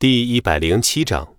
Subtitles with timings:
[0.00, 1.34] 第一百零七章，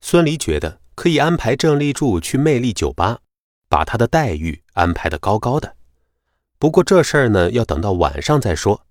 [0.00, 3.20] 孙离觉得可以安排郑立柱去魅力酒吧，
[3.68, 5.76] 把他的待遇安排的高高的。
[6.58, 8.84] 不过这事儿呢，要等到晚上再说，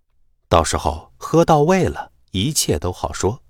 [0.48, 3.44] 到时候喝到位了，一切都好说。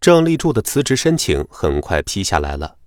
[0.00, 2.78] 郑立柱的辞职申请很快批下来了，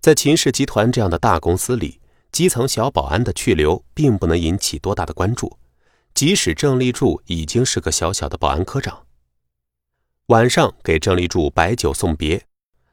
[0.00, 2.00] 在秦氏集团这样的大公司里，
[2.32, 5.58] 基层小保安的去留并不能引起多大的关注。
[6.14, 9.06] 即使郑立柱已经是个小小的保安科长，
[10.26, 12.46] 晚上给郑立柱摆酒送别，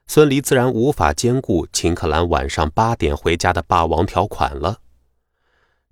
[0.07, 4.79] 孙离自然无法兼顾秦克兰晚上八点回家的霸王条款了。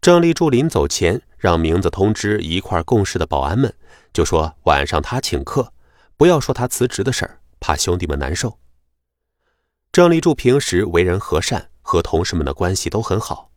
[0.02, 3.74] 郑立柱临走前让名字通知一块共事的保安们，
[4.14, 5.74] 就说晚上他请客，
[6.16, 8.58] 不要说他辞职的事儿，怕兄弟们难受。
[9.92, 13.52] 郑立柱平时为人和善，和同事们的关系都很好，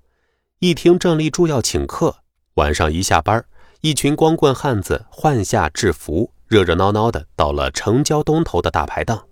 [0.58, 2.18] 一听郑立柱要请客，
[2.54, 3.44] 晚上一下班。
[3.82, 9.26] 一群光棍汉子换下制服，热热闹闹的到了城郊东头的大排档。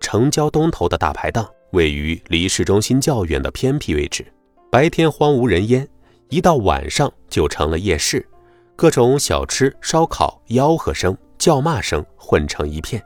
[0.00, 4.26] 城郊东头的大排档位于离市中心较远的偏僻位置，
[4.68, 5.88] 白天荒无人烟，
[6.28, 8.26] 一到晚上就成了夜市，
[8.74, 13.00] 各种小吃、烧烤、吆喝声、叫骂声混成一片。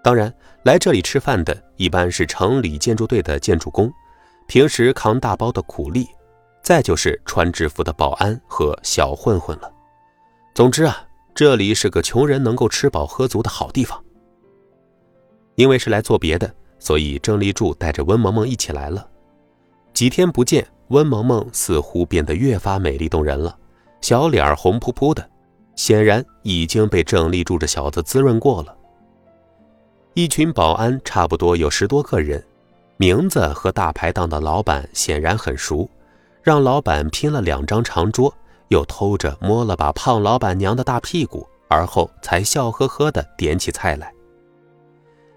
[0.00, 3.92] 当然，来这里吃饭的一般是城里建筑队的建筑工，
[4.46, 6.06] 平时扛大包的苦力。
[6.66, 9.72] 再就是穿制服的保安和小混混了。
[10.52, 10.96] 总之啊，
[11.32, 14.02] 这里是个穷人能够吃饱喝足的好地方。
[15.54, 19.08] 因为是来做别的，所以郑立柱带着温萌萌一起来了。
[19.94, 23.56] 几天不见，温萌萌似乎变得越发美丽动人了，
[24.00, 25.24] 小脸红扑扑的，
[25.76, 28.76] 显然已经被郑立柱这小子滋润过了。
[30.14, 32.44] 一群保安差不多有十多个人，
[32.96, 35.88] 名字和大排档的老板显然很熟。
[36.46, 38.32] 让老板拼了两张长桌，
[38.68, 44.14] 又偷着摸了把胖老板娘的大屁股，而后才笑呵呵地点起菜来。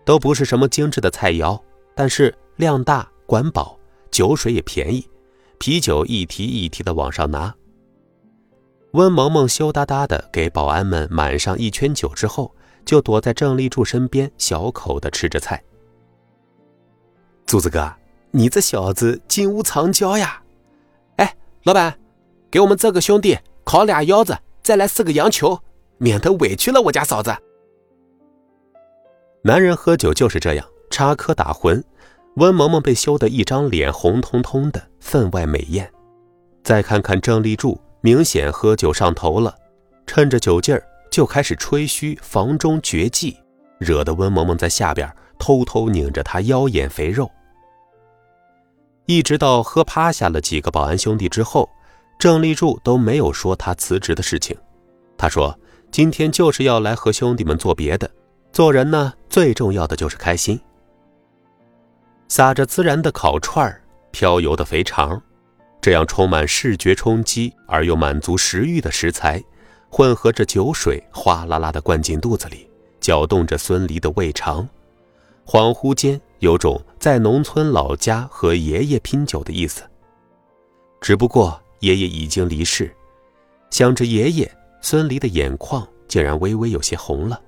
[0.06, 1.60] 都不是什么精致的菜肴，
[1.96, 3.76] 但是量大管饱，
[4.12, 5.04] 酒水也便宜，
[5.58, 7.56] 啤酒一提一提的往上拿。
[8.92, 12.54] 温萌萌羞答答的给保安们满上一圈酒之后，
[12.86, 15.60] 就躲在郑立柱身边，小口的吃着菜。
[17.48, 17.92] 柱子哥，
[18.30, 20.44] 你这小子金屋藏娇呀！
[21.64, 21.94] 老板，
[22.50, 25.60] 给我们这个兄弟烤俩腰子，再来四个羊球，
[25.98, 27.36] 免得委屈了我家嫂子。
[29.44, 31.84] 男人喝酒就是这样，插科打诨。
[32.36, 35.92] 温萌萌被羞得一张脸红彤彤的，分外美艳。
[36.64, 39.54] 再看看郑立柱，明显喝酒上头了，
[40.08, 40.82] 趁着酒劲儿
[41.12, 43.38] 就开始吹嘘房中绝技，
[43.80, 47.30] 惹得温萌萌在下边偷偷拧着他腰眼肥肉。
[49.10, 51.68] 一直到喝趴下了几个保安兄弟之后，
[52.20, 54.56] 郑立柱都没有说他辞职的事情。
[55.18, 55.60] 他说
[55.90, 58.08] ：“今天就是要来和兄弟们做别的。
[58.54, 60.62] 做人呢，最重要的就是开心。”
[62.30, 63.82] 撒着孜然的烤串儿，
[64.12, 65.20] 飘油的肥肠，
[65.82, 69.44] 这样充满视觉冲击而又满足食欲的食材，
[69.90, 74.70] 混合着酒水，哗啦啦的灌进肚子里，搅动着孙离的胃肠。
[75.48, 79.84] 恍惚间，有种在农村老家和爷爷拼酒的意思。
[81.02, 82.94] 只不过爷爷已经离世，
[83.70, 84.52] 想着爷爷，
[84.82, 87.40] 孙离的眼眶竟然微微有些红了。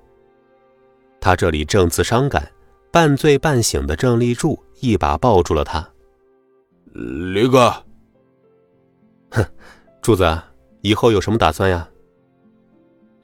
[1.20, 2.50] 他这里正自伤感，
[2.90, 5.86] 半醉半醒的郑立柱一把抱住了他。
[6.94, 7.70] 离哥，
[9.30, 9.44] 哼，
[10.00, 10.40] 柱子，
[10.80, 11.88] 以后有什么打算呀？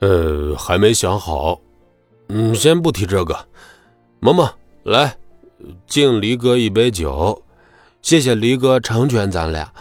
[0.00, 1.60] 呃，还没想好。
[2.28, 3.48] 嗯，先不提这个，
[4.20, 4.48] 萌萌。
[4.84, 5.18] 来，
[5.86, 7.42] 敬离哥一杯酒，
[8.02, 9.72] 谢谢离哥成全咱俩，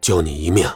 [0.00, 0.68] 救你一命。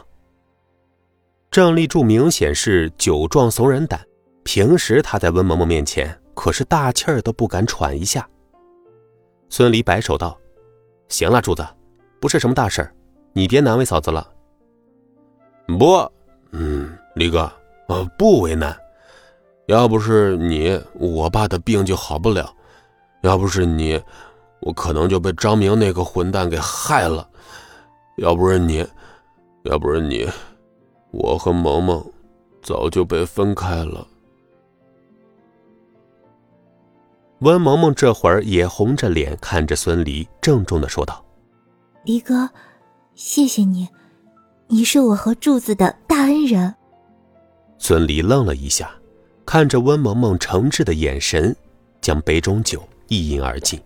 [1.51, 3.99] 郑立柱明显是酒壮怂人胆，
[4.43, 8.27] 平时他在温萌萌面前可是大气儿都不敢喘一下。
[9.49, 10.37] 孙离摆手道
[11.07, 11.65] ：“行了，柱子，
[12.19, 12.93] 不是什么大事儿，
[13.31, 14.27] 你别难为嫂子了。”
[15.79, 16.11] 不，
[16.51, 17.51] 嗯，离哥，
[17.87, 18.75] 呃，不为难。
[19.67, 22.53] 要不是你，我爸的病就好不了。
[23.21, 23.99] 要不是你，
[24.65, 27.29] 我可能就被张明那个混蛋给害了。
[28.17, 28.83] 要不是你，
[29.65, 30.27] 要不是你，
[31.11, 32.03] 我和萌萌
[32.63, 34.07] 早就被分开了。
[37.41, 41.23] 温萌萌这会儿也红着脸看着孙离，郑重的说道
[42.03, 42.49] ：“离哥，
[43.13, 43.87] 谢谢你，
[44.67, 46.73] 你是我和柱子的大恩人。”
[47.77, 48.89] 孙离愣了一下，
[49.45, 51.55] 看着温萌萌诚挚的眼神，
[52.01, 52.81] 将杯中酒。
[53.07, 53.79] 一饮而尽。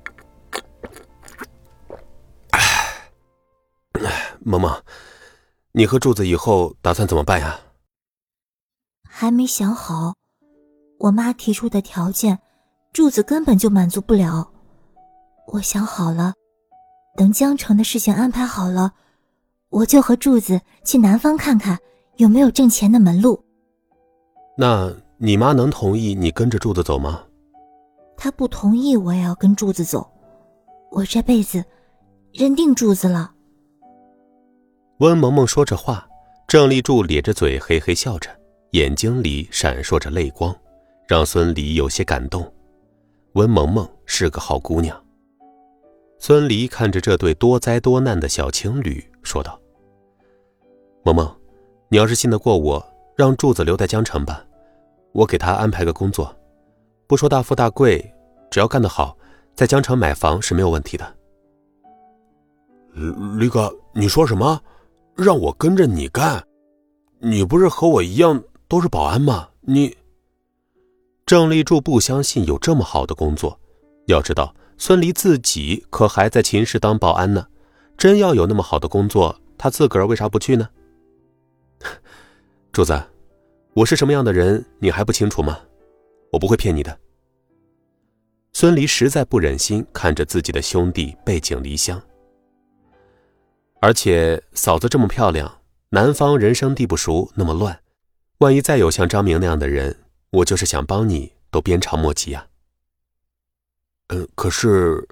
[4.50, 4.82] 萌萌，
[5.74, 7.60] 你和柱子以后打算怎么办呀？
[9.08, 10.16] 还没想好，
[10.98, 12.40] 我妈提出的条件，
[12.92, 14.52] 柱子根本就满足不了。
[15.50, 16.34] 我想好了，
[17.16, 18.94] 等江城的事情安排好了，
[19.70, 21.78] 我就和柱子去南方看看
[22.18, 23.44] 有没有挣钱的门路。
[24.58, 27.24] 那你妈能同意你跟着柱子走吗？
[28.18, 30.10] 她不同意，我也要跟柱子走。
[30.90, 31.64] 我这辈子
[32.34, 33.32] 认定柱子了。
[35.00, 36.06] 温萌萌说着话，
[36.46, 38.30] 郑立柱咧着嘴嘿嘿笑着，
[38.72, 40.54] 眼睛里闪烁着泪光，
[41.08, 42.54] 让孙离有些感动。
[43.32, 45.02] 温萌萌是个好姑娘。
[46.18, 49.58] 孙离看着这对多灾多难的小情侣，说道
[51.04, 51.34] ：“萌萌，
[51.88, 52.86] 你要是信得过我，
[53.16, 54.46] 让柱子留在江城吧，
[55.14, 56.36] 我给他安排个工作，
[57.08, 58.14] 不说大富大贵，
[58.52, 59.18] 只要干得好，
[59.56, 61.16] 在江城买房是没有问题的。”
[63.40, 64.62] 李哥，你说什么？
[65.22, 66.44] 让我跟着你干？
[67.20, 69.50] 你不是和我一样都是保安吗？
[69.62, 69.96] 你……
[71.26, 73.60] 郑立柱不相信有这么好的工作。
[74.08, 77.46] 要知道，孙离自己可还在秦氏当保安呢。
[77.98, 80.70] 真要有那么好的工作，他自个儿为啥不去呢？
[82.72, 83.04] 柱子，
[83.74, 85.60] 我是什么样的人，你还不清楚吗？
[86.32, 86.98] 我不会骗你的。
[88.54, 92.02] 孙离实在不忍心看着自己的兄弟背井离乡。
[93.82, 97.80] 而且嫂子这么漂亮，南方人生地不熟，那么乱，
[98.40, 99.98] 万一再有像张明那样的人，
[100.32, 102.48] 我就是想帮你都鞭长莫及啊。
[104.08, 105.08] 嗯，可是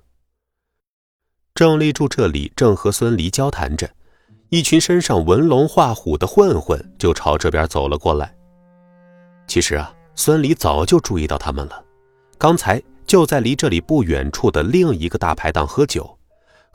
[1.55, 3.89] 郑立柱这里正和孙离交谈着，
[4.49, 8.35] 一群身上纹龙画虎的混混就朝这边走了过来。
[9.47, 11.85] 其实啊，孙离早就注意到他们了，
[12.37, 16.16] 刚才就在离这里不远处的另一个大排档喝酒。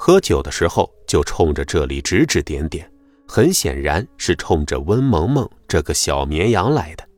[0.05, 2.91] 喝酒的时候就冲着这里指指点点，
[3.25, 7.09] 很显然是冲着温萌萌这个小绵羊来的。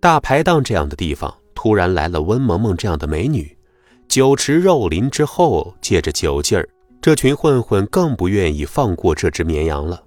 [0.00, 3.56] 大排档这样的地方，突然来了温萌萌这样的美女，
[4.08, 6.68] 酒池肉林之后，借着酒劲儿，
[7.00, 10.02] 这群混混更不愿意放过这只绵羊了。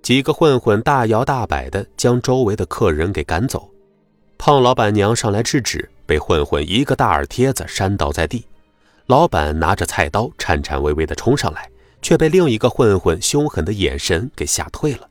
[0.00, 3.68] 几个混混大摇大摆的将周围的客人给赶走，
[4.38, 8.42] 胖老板娘上来制止，被混混一个大耳贴子扇倒在地。
[9.12, 11.70] 老板拿着菜刀，颤颤巍巍地冲上来，
[12.00, 15.06] 却被另一个混混凶狠的眼神给吓退了，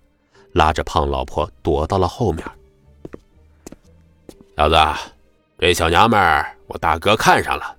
[0.54, 2.44] 拉着胖老婆躲到了后面。
[4.58, 4.76] 小子，
[5.60, 7.76] 这小娘们儿，我大哥看上了，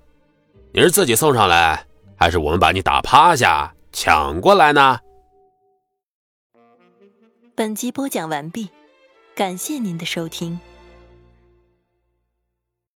[0.72, 1.84] 你是自己送上来，
[2.14, 5.00] 还是我们把你打趴下抢过来呢？
[7.56, 8.70] 本集播讲完毕，
[9.34, 10.60] 感谢您的收听。